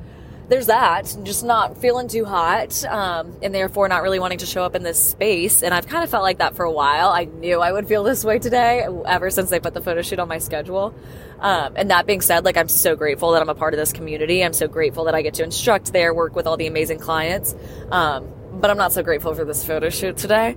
there's 0.49 0.66
that. 0.66 1.16
Just 1.22 1.44
not 1.44 1.78
feeling 1.78 2.08
too 2.08 2.25
hot, 2.25 2.84
um, 2.84 3.37
and 3.42 3.54
therefore 3.54 3.88
not 3.88 4.02
really 4.02 4.18
wanting 4.18 4.38
to 4.38 4.46
show 4.46 4.64
up 4.64 4.75
in 4.75 4.82
this 4.82 5.02
space. 5.02 5.62
And 5.62 5.72
I've 5.72 5.87
kind 5.87 6.04
of 6.04 6.11
felt 6.11 6.22
like 6.22 6.38
that 6.38 6.54
for 6.54 6.64
a 6.64 6.70
while. 6.70 7.08
I 7.11 7.25
knew 7.25 7.61
I 7.61 7.72
would 7.72 7.88
feel 7.88 8.02
this 8.02 8.25
way 8.25 8.38
today, 8.38 8.87
ever 9.06 9.30
since 9.30 9.50
they 9.50 9.61
put 9.61 9.75
the 9.75 9.82
photo 9.82 10.02
shoot 10.02 10.18
on 10.18 10.28
my 10.28 10.38
schedule. 10.38 10.94
Um, 11.40 11.72
and 11.76 11.90
that 11.90 12.06
being 12.06 12.20
said, 12.20 12.44
like 12.44 12.56
I'm 12.56 12.68
so 12.68 12.94
grateful 12.94 13.32
that 13.32 13.42
I'm 13.42 13.49
a 13.49 13.54
part 13.54 13.75
of 13.75 13.78
this 13.78 13.92
community. 13.92 14.44
I'm 14.44 14.52
so 14.52 14.68
grateful 14.68 15.04
that 15.04 15.14
I 15.14 15.22
get 15.22 15.34
to 15.34 15.44
instruct 15.44 15.92
there, 15.92 16.14
work 16.14 16.37
with 16.37 16.46
all 16.46 16.56
the 16.56 16.66
amazing 16.66 16.99
clients. 16.99 17.54
Um, 17.90 18.32
but 18.52 18.70
I'm 18.70 18.76
not 18.78 18.92
so 18.92 19.02
grateful 19.02 19.34
for 19.34 19.44
this 19.44 19.64
photo 19.64 19.90
shoot 19.90 20.16
today. 20.16 20.56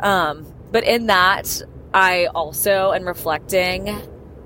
Um, 0.00 0.46
but 0.72 0.84
in 0.84 1.06
that, 1.06 1.62
I 1.92 2.26
also 2.26 2.92
am 2.92 3.06
reflecting 3.06 3.94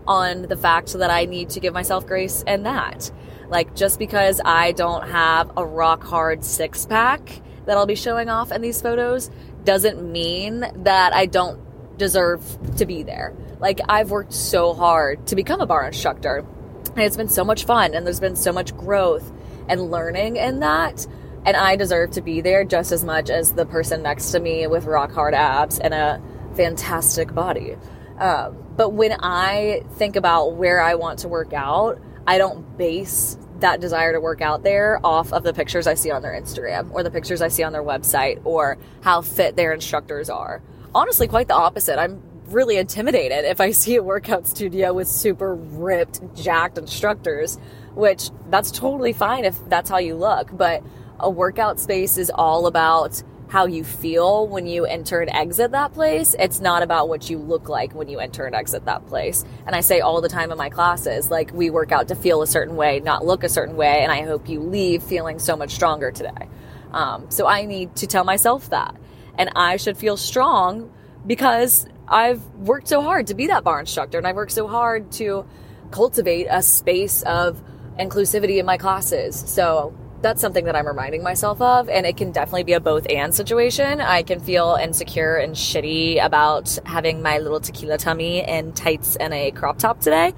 on 0.06 0.42
the 0.42 0.56
fact 0.56 0.92
that 0.94 1.10
I 1.10 1.24
need 1.24 1.50
to 1.50 1.60
give 1.60 1.72
myself 1.72 2.06
grace 2.06 2.44
and 2.46 2.66
that. 2.66 3.10
Like, 3.48 3.74
just 3.74 3.98
because 3.98 4.40
I 4.44 4.72
don't 4.72 5.08
have 5.08 5.50
a 5.56 5.64
rock 5.64 6.04
hard 6.04 6.44
six 6.44 6.84
pack 6.86 7.40
that 7.66 7.76
I'll 7.76 7.86
be 7.86 7.94
showing 7.94 8.28
off 8.28 8.52
in 8.52 8.60
these 8.60 8.80
photos 8.80 9.30
doesn't 9.64 10.10
mean 10.10 10.64
that 10.84 11.12
I 11.12 11.26
don't 11.26 11.60
deserve 11.98 12.44
to 12.76 12.86
be 12.86 13.02
there. 13.02 13.34
Like, 13.58 13.80
I've 13.88 14.10
worked 14.10 14.32
so 14.32 14.74
hard 14.74 15.26
to 15.28 15.36
become 15.36 15.60
a 15.60 15.66
barre 15.66 15.88
instructor, 15.88 16.44
and 16.90 17.00
it's 17.00 17.16
been 17.16 17.28
so 17.28 17.44
much 17.44 17.64
fun, 17.64 17.94
and 17.94 18.06
there's 18.06 18.20
been 18.20 18.36
so 18.36 18.52
much 18.52 18.76
growth 18.76 19.32
and 19.68 19.90
learning 19.90 20.36
in 20.36 20.60
that. 20.60 21.06
And 21.44 21.56
I 21.56 21.76
deserve 21.76 22.10
to 22.12 22.20
be 22.20 22.40
there 22.40 22.64
just 22.64 22.92
as 22.92 23.04
much 23.04 23.30
as 23.30 23.52
the 23.52 23.64
person 23.64 24.02
next 24.02 24.32
to 24.32 24.40
me 24.40 24.66
with 24.66 24.84
rock 24.84 25.12
hard 25.12 25.34
abs 25.34 25.78
and 25.78 25.94
a 25.94 26.22
fantastic 26.54 27.34
body. 27.34 27.76
Um, 28.18 28.56
but 28.76 28.90
when 28.90 29.12
I 29.12 29.82
think 29.94 30.16
about 30.16 30.54
where 30.54 30.80
I 30.80 30.96
want 30.96 31.20
to 31.20 31.28
work 31.28 31.52
out, 31.52 32.00
I 32.28 32.36
don't 32.36 32.76
base 32.76 33.38
that 33.60 33.80
desire 33.80 34.12
to 34.12 34.20
work 34.20 34.42
out 34.42 34.62
there 34.62 35.00
off 35.02 35.32
of 35.32 35.44
the 35.44 35.54
pictures 35.54 35.86
I 35.86 35.94
see 35.94 36.10
on 36.10 36.20
their 36.20 36.38
Instagram 36.38 36.92
or 36.92 37.02
the 37.02 37.10
pictures 37.10 37.40
I 37.40 37.48
see 37.48 37.62
on 37.62 37.72
their 37.72 37.82
website 37.82 38.38
or 38.44 38.76
how 39.00 39.22
fit 39.22 39.56
their 39.56 39.72
instructors 39.72 40.28
are. 40.28 40.60
Honestly, 40.94 41.26
quite 41.26 41.48
the 41.48 41.54
opposite. 41.54 41.98
I'm 41.98 42.22
really 42.48 42.76
intimidated 42.76 43.46
if 43.46 43.62
I 43.62 43.70
see 43.82 43.96
a 43.96 44.02
workout 44.02 44.46
studio 44.46 44.92
with 44.92 45.08
super 45.08 45.54
ripped, 45.54 46.20
jacked 46.34 46.76
instructors, 46.76 47.56
which 47.94 48.28
that's 48.50 48.70
totally 48.70 49.14
fine 49.14 49.46
if 49.46 49.56
that's 49.70 49.88
how 49.88 49.96
you 49.96 50.14
look. 50.14 50.54
But 50.54 50.82
a 51.18 51.30
workout 51.30 51.80
space 51.80 52.18
is 52.18 52.30
all 52.34 52.66
about 52.66 53.22
how 53.48 53.66
you 53.66 53.82
feel 53.82 54.46
when 54.46 54.66
you 54.66 54.84
enter 54.84 55.20
and 55.20 55.30
exit 55.30 55.70
that 55.72 55.94
place. 55.94 56.36
It's 56.38 56.60
not 56.60 56.82
about 56.82 57.08
what 57.08 57.30
you 57.30 57.38
look 57.38 57.68
like 57.68 57.94
when 57.94 58.08
you 58.08 58.18
enter 58.18 58.44
and 58.44 58.54
exit 58.54 58.84
that 58.84 59.06
place. 59.06 59.44
And 59.66 59.74
I 59.74 59.80
say 59.80 60.00
all 60.00 60.20
the 60.20 60.28
time 60.28 60.52
in 60.52 60.58
my 60.58 60.68
classes, 60.68 61.30
like 61.30 61.52
we 61.52 61.70
work 61.70 61.90
out 61.90 62.08
to 62.08 62.14
feel 62.14 62.42
a 62.42 62.46
certain 62.46 62.76
way, 62.76 63.00
not 63.00 63.24
look 63.24 63.44
a 63.44 63.48
certain 63.48 63.76
way. 63.76 64.02
And 64.02 64.12
I 64.12 64.22
hope 64.22 64.48
you 64.48 64.60
leave 64.60 65.02
feeling 65.02 65.38
so 65.38 65.56
much 65.56 65.74
stronger 65.74 66.10
today. 66.10 66.48
Um, 66.92 67.30
so 67.30 67.46
I 67.46 67.64
need 67.64 67.96
to 67.96 68.06
tell 68.06 68.24
myself 68.24 68.70
that. 68.70 68.94
And 69.36 69.50
I 69.56 69.76
should 69.76 69.96
feel 69.96 70.16
strong 70.16 70.92
because 71.26 71.86
I've 72.06 72.44
worked 72.54 72.88
so 72.88 73.02
hard 73.02 73.28
to 73.28 73.34
be 73.34 73.46
that 73.48 73.64
barre 73.64 73.80
instructor 73.80 74.18
and 74.18 74.26
I've 74.26 74.36
worked 74.36 74.52
so 74.52 74.66
hard 74.66 75.10
to 75.12 75.46
cultivate 75.90 76.46
a 76.50 76.62
space 76.62 77.22
of 77.22 77.62
inclusivity 77.98 78.58
in 78.58 78.66
my 78.66 78.76
classes. 78.76 79.42
So 79.46 79.94
that's 80.20 80.40
something 80.40 80.64
that 80.64 80.74
I'm 80.74 80.86
reminding 80.86 81.22
myself 81.22 81.60
of. 81.60 81.88
And 81.88 82.06
it 82.06 82.16
can 82.16 82.32
definitely 82.32 82.64
be 82.64 82.72
a 82.72 82.80
both 82.80 83.06
and 83.08 83.34
situation. 83.34 84.00
I 84.00 84.22
can 84.22 84.40
feel 84.40 84.78
insecure 84.80 85.36
and 85.36 85.54
shitty 85.54 86.24
about 86.24 86.78
having 86.84 87.22
my 87.22 87.38
little 87.38 87.60
tequila 87.60 87.98
tummy 87.98 88.46
in 88.46 88.72
tights 88.72 89.16
and 89.16 89.32
a 89.32 89.50
crop 89.52 89.78
top 89.78 90.00
today. 90.00 90.32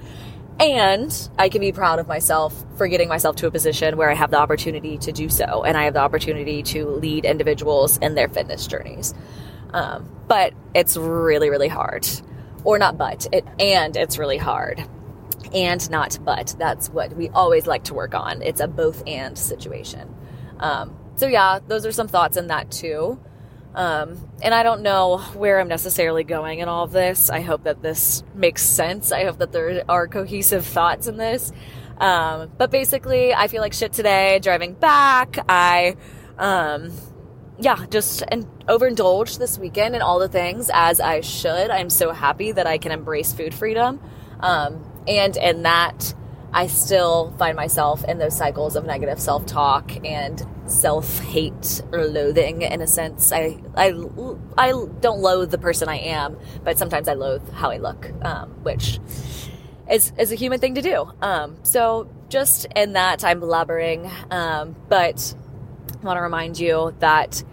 And 0.59 1.29
I 1.39 1.49
can 1.49 1.61
be 1.61 1.71
proud 1.71 1.97
of 1.97 2.07
myself 2.07 2.53
for 2.77 2.87
getting 2.87 3.09
myself 3.09 3.35
to 3.37 3.47
a 3.47 3.51
position 3.51 3.97
where 3.97 4.11
I 4.11 4.13
have 4.13 4.29
the 4.29 4.37
opportunity 4.37 4.97
to 4.99 5.11
do 5.11 5.27
so. 5.27 5.63
And 5.63 5.75
I 5.75 5.85
have 5.85 5.95
the 5.95 6.01
opportunity 6.01 6.61
to 6.63 6.87
lead 6.87 7.25
individuals 7.25 7.97
in 7.97 8.13
their 8.13 8.27
fitness 8.27 8.67
journeys. 8.67 9.15
Um, 9.73 10.07
but 10.27 10.53
it's 10.75 10.97
really, 10.97 11.49
really 11.49 11.67
hard. 11.67 12.07
Or 12.63 12.77
not 12.77 12.95
but, 12.97 13.25
it, 13.31 13.43
and 13.59 13.97
it's 13.97 14.19
really 14.19 14.37
hard. 14.37 14.83
And 15.53 15.89
not 15.89 16.19
but. 16.23 16.55
That's 16.57 16.89
what 16.89 17.13
we 17.15 17.29
always 17.29 17.67
like 17.67 17.83
to 17.85 17.93
work 17.93 18.13
on. 18.13 18.41
It's 18.41 18.61
a 18.61 18.67
both 18.67 19.03
and 19.07 19.37
situation. 19.37 20.13
Um, 20.59 20.95
so, 21.15 21.27
yeah, 21.27 21.59
those 21.67 21.85
are 21.85 21.91
some 21.91 22.07
thoughts 22.07 22.37
in 22.37 22.47
that 22.47 22.71
too. 22.71 23.19
Um, 23.73 24.29
and 24.41 24.53
I 24.53 24.63
don't 24.63 24.81
know 24.81 25.17
where 25.33 25.59
I'm 25.59 25.67
necessarily 25.67 26.23
going 26.23 26.59
in 26.59 26.67
all 26.67 26.83
of 26.83 26.91
this. 26.91 27.29
I 27.29 27.41
hope 27.41 27.63
that 27.63 27.81
this 27.81 28.23
makes 28.35 28.63
sense. 28.63 29.11
I 29.11 29.23
hope 29.23 29.37
that 29.37 29.51
there 29.51 29.83
are 29.87 30.07
cohesive 30.07 30.65
thoughts 30.65 31.07
in 31.07 31.17
this. 31.17 31.51
Um, 31.97 32.51
but 32.57 32.71
basically, 32.71 33.33
I 33.33 33.47
feel 33.47 33.61
like 33.61 33.73
shit 33.73 33.93
today 33.93 34.39
driving 34.39 34.73
back. 34.73 35.37
I, 35.47 35.95
um, 36.37 36.91
yeah, 37.59 37.85
just 37.89 38.23
and 38.27 38.47
overindulged 38.67 39.39
this 39.39 39.57
weekend 39.59 39.93
and 39.93 40.03
all 40.03 40.19
the 40.19 40.27
things 40.27 40.69
as 40.73 40.99
I 40.99 41.21
should. 41.21 41.69
I'm 41.69 41.89
so 41.89 42.11
happy 42.11 42.51
that 42.51 42.65
I 42.65 42.77
can 42.77 42.91
embrace 42.91 43.33
food 43.33 43.53
freedom. 43.53 44.01
Um, 44.39 44.83
and 45.07 45.35
in 45.37 45.63
that, 45.63 46.13
I 46.53 46.67
still 46.67 47.33
find 47.37 47.55
myself 47.55 48.03
in 48.03 48.17
those 48.17 48.35
cycles 48.35 48.75
of 48.75 48.85
negative 48.85 49.19
self 49.19 49.45
talk 49.45 49.91
and 50.05 50.45
self 50.65 51.19
hate 51.19 51.81
or 51.91 52.05
loathing 52.05 52.61
in 52.61 52.81
a 52.81 52.87
sense. 52.87 53.31
I, 53.31 53.57
I, 53.75 53.93
I 54.57 54.71
don't 54.99 55.19
loathe 55.19 55.51
the 55.51 55.57
person 55.57 55.87
I 55.87 55.97
am, 55.97 56.37
but 56.63 56.77
sometimes 56.77 57.07
I 57.07 57.13
loathe 57.13 57.49
how 57.51 57.71
I 57.71 57.77
look, 57.77 58.11
um, 58.23 58.49
which 58.63 58.99
is, 59.89 60.11
is 60.17 60.31
a 60.31 60.35
human 60.35 60.59
thing 60.59 60.75
to 60.75 60.81
do. 60.81 61.11
Um, 61.21 61.57
so 61.63 62.09
just 62.27 62.65
in 62.75 62.93
that, 62.93 63.23
I'm 63.23 63.39
blabbering, 63.39 64.11
um, 64.31 64.75
but 64.89 65.35
I 66.01 66.05
want 66.05 66.17
to 66.17 66.21
remind 66.21 66.59
you 66.59 66.95
that 66.99 67.43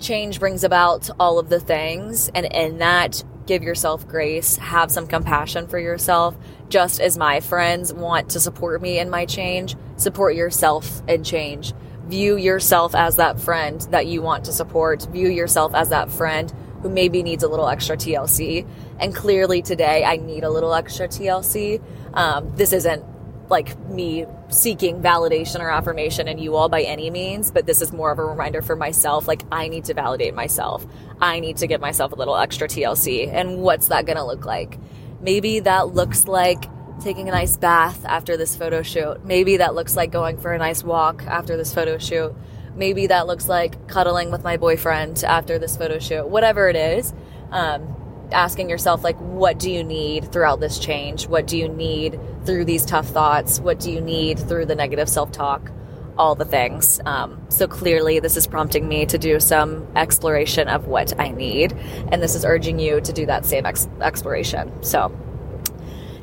change 0.00 0.40
brings 0.40 0.64
about 0.64 1.08
all 1.20 1.38
of 1.38 1.48
the 1.48 1.60
things, 1.60 2.30
and 2.34 2.46
in 2.46 2.78
that, 2.78 3.22
give 3.46 3.62
yourself 3.62 4.06
grace, 4.08 4.56
have 4.56 4.90
some 4.90 5.06
compassion 5.06 5.66
for 5.66 5.78
yourself, 5.78 6.36
just 6.68 7.00
as 7.00 7.16
my 7.16 7.40
friends 7.40 7.92
want 7.92 8.30
to 8.30 8.40
support 8.40 8.80
me 8.82 8.98
in 8.98 9.10
my 9.10 9.26
change, 9.26 9.76
support 9.96 10.34
yourself 10.34 11.02
in 11.08 11.24
change. 11.24 11.72
View 12.06 12.36
yourself 12.36 12.94
as 12.94 13.16
that 13.16 13.40
friend 13.40 13.80
that 13.90 14.06
you 14.06 14.20
want 14.20 14.44
to 14.44 14.52
support. 14.52 15.06
View 15.10 15.28
yourself 15.28 15.74
as 15.74 15.88
that 15.88 16.10
friend 16.10 16.52
who 16.82 16.90
maybe 16.90 17.22
needs 17.22 17.42
a 17.42 17.48
little 17.48 17.66
extra 17.66 17.96
TLC. 17.96 18.66
And 19.00 19.14
clearly 19.14 19.62
today, 19.62 20.04
I 20.04 20.16
need 20.16 20.44
a 20.44 20.50
little 20.50 20.74
extra 20.74 21.08
TLC. 21.08 21.82
Um, 22.12 22.54
this 22.56 22.74
isn't 22.74 23.02
like 23.50 23.78
me 23.88 24.26
seeking 24.48 25.02
validation 25.02 25.60
or 25.60 25.70
affirmation 25.70 26.28
in 26.28 26.38
you 26.38 26.56
all 26.56 26.68
by 26.68 26.82
any 26.82 27.10
means, 27.10 27.50
but 27.50 27.66
this 27.66 27.82
is 27.82 27.92
more 27.92 28.10
of 28.10 28.18
a 28.18 28.24
reminder 28.24 28.62
for 28.62 28.76
myself. 28.76 29.28
Like, 29.28 29.42
I 29.52 29.68
need 29.68 29.84
to 29.84 29.94
validate 29.94 30.34
myself. 30.34 30.86
I 31.20 31.40
need 31.40 31.58
to 31.58 31.66
give 31.66 31.80
myself 31.80 32.12
a 32.12 32.16
little 32.16 32.36
extra 32.36 32.68
TLC. 32.68 33.32
And 33.32 33.58
what's 33.58 33.88
that 33.88 34.06
going 34.06 34.16
to 34.16 34.24
look 34.24 34.44
like? 34.44 34.78
Maybe 35.20 35.60
that 35.60 35.94
looks 35.94 36.26
like 36.26 36.64
taking 37.00 37.28
a 37.28 37.32
nice 37.32 37.56
bath 37.56 38.04
after 38.04 38.36
this 38.36 38.56
photo 38.56 38.82
shoot. 38.82 39.24
Maybe 39.24 39.58
that 39.58 39.74
looks 39.74 39.96
like 39.96 40.10
going 40.10 40.38
for 40.38 40.52
a 40.52 40.58
nice 40.58 40.82
walk 40.82 41.22
after 41.26 41.56
this 41.56 41.74
photo 41.74 41.98
shoot. 41.98 42.34
Maybe 42.76 43.06
that 43.08 43.26
looks 43.26 43.48
like 43.48 43.88
cuddling 43.88 44.30
with 44.30 44.42
my 44.42 44.56
boyfriend 44.56 45.22
after 45.24 45.58
this 45.58 45.76
photo 45.76 45.98
shoot. 45.98 46.26
Whatever 46.28 46.68
it 46.68 46.76
is, 46.76 47.12
um, 47.50 47.94
asking 48.32 48.68
yourself, 48.68 49.04
like, 49.04 49.16
what 49.18 49.58
do 49.58 49.70
you 49.70 49.84
need 49.84 50.32
throughout 50.32 50.60
this 50.60 50.78
change? 50.78 51.28
What 51.28 51.46
do 51.46 51.56
you 51.56 51.68
need 51.68 52.18
through 52.44 52.64
these 52.64 52.84
tough 52.84 53.06
thoughts? 53.08 53.60
What 53.60 53.80
do 53.80 53.90
you 53.90 54.00
need 54.00 54.38
through 54.38 54.66
the 54.66 54.74
negative 54.74 55.08
self 55.08 55.32
talk? 55.32 55.70
All 56.16 56.34
the 56.34 56.44
things. 56.44 57.00
Um, 57.04 57.44
so 57.48 57.66
clearly, 57.66 58.20
this 58.20 58.36
is 58.36 58.46
prompting 58.46 58.86
me 58.86 59.04
to 59.06 59.18
do 59.18 59.40
some 59.40 59.86
exploration 59.96 60.68
of 60.68 60.86
what 60.86 61.18
I 61.18 61.30
need. 61.30 61.72
And 62.12 62.22
this 62.22 62.34
is 62.34 62.44
urging 62.44 62.78
you 62.78 63.00
to 63.00 63.12
do 63.12 63.26
that 63.26 63.44
same 63.44 63.66
ex- 63.66 63.88
exploration. 64.00 64.82
So, 64.82 65.10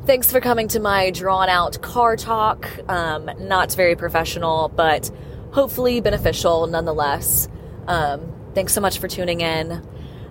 thanks 0.05 0.31
for 0.31 0.39
coming 0.39 0.69
to 0.69 0.79
my 0.79 1.11
drawn 1.11 1.49
out 1.49 1.81
car 1.81 2.15
talk. 2.15 2.69
Um, 2.87 3.29
not 3.39 3.73
very 3.73 3.95
professional, 3.95 4.69
but 4.69 5.11
hopefully 5.51 5.99
beneficial 5.99 6.67
nonetheless. 6.67 7.49
Um, 7.87 8.33
thanks 8.55 8.73
so 8.73 8.79
much 8.79 8.99
for 8.99 9.09
tuning 9.09 9.41
in. 9.41 9.85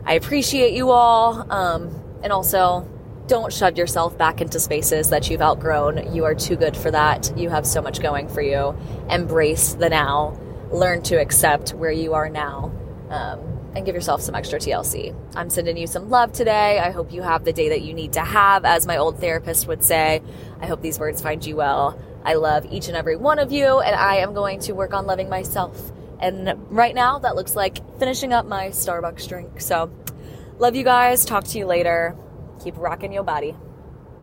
I 0.04 0.14
appreciate 0.14 0.72
you 0.72 0.90
all. 0.90 1.46
Um, 1.52 2.02
and 2.22 2.32
also, 2.32 2.88
don't 3.30 3.52
shove 3.52 3.78
yourself 3.78 4.18
back 4.18 4.40
into 4.40 4.58
spaces 4.58 5.10
that 5.10 5.30
you've 5.30 5.40
outgrown. 5.40 6.12
You 6.12 6.24
are 6.24 6.34
too 6.34 6.56
good 6.56 6.76
for 6.76 6.90
that. 6.90 7.32
You 7.38 7.48
have 7.48 7.64
so 7.64 7.80
much 7.80 8.02
going 8.02 8.26
for 8.28 8.42
you. 8.42 8.76
Embrace 9.08 9.74
the 9.74 9.88
now. 9.88 10.36
Learn 10.72 11.00
to 11.04 11.14
accept 11.14 11.70
where 11.70 11.92
you 11.92 12.14
are 12.14 12.28
now. 12.28 12.72
Um, 13.08 13.38
and 13.76 13.86
give 13.86 13.94
yourself 13.94 14.20
some 14.20 14.34
extra 14.34 14.58
TLC. 14.58 15.14
I'm 15.36 15.48
sending 15.48 15.76
you 15.76 15.86
some 15.86 16.10
love 16.10 16.32
today. 16.32 16.80
I 16.80 16.90
hope 16.90 17.12
you 17.12 17.22
have 17.22 17.44
the 17.44 17.52
day 17.52 17.68
that 17.68 17.82
you 17.82 17.94
need 17.94 18.14
to 18.14 18.20
have, 18.20 18.64
as 18.64 18.84
my 18.84 18.96
old 18.96 19.20
therapist 19.20 19.68
would 19.68 19.84
say. 19.84 20.22
I 20.60 20.66
hope 20.66 20.82
these 20.82 20.98
words 20.98 21.22
find 21.22 21.46
you 21.46 21.54
well. 21.54 22.02
I 22.24 22.34
love 22.34 22.66
each 22.68 22.88
and 22.88 22.96
every 22.96 23.14
one 23.14 23.38
of 23.38 23.52
you, 23.52 23.78
and 23.78 23.94
I 23.94 24.16
am 24.16 24.34
going 24.34 24.58
to 24.62 24.72
work 24.72 24.92
on 24.92 25.06
loving 25.06 25.28
myself. 25.28 25.92
And 26.18 26.52
right 26.68 26.96
now, 26.96 27.20
that 27.20 27.36
looks 27.36 27.54
like 27.54 27.78
finishing 28.00 28.32
up 28.32 28.44
my 28.44 28.70
Starbucks 28.70 29.28
drink. 29.28 29.60
So, 29.60 29.92
love 30.58 30.74
you 30.74 30.82
guys. 30.82 31.24
Talk 31.24 31.44
to 31.44 31.58
you 31.58 31.66
later. 31.66 32.16
Keep 32.62 32.76
rocking 32.76 33.12
your 33.12 33.24
body. 33.24 33.54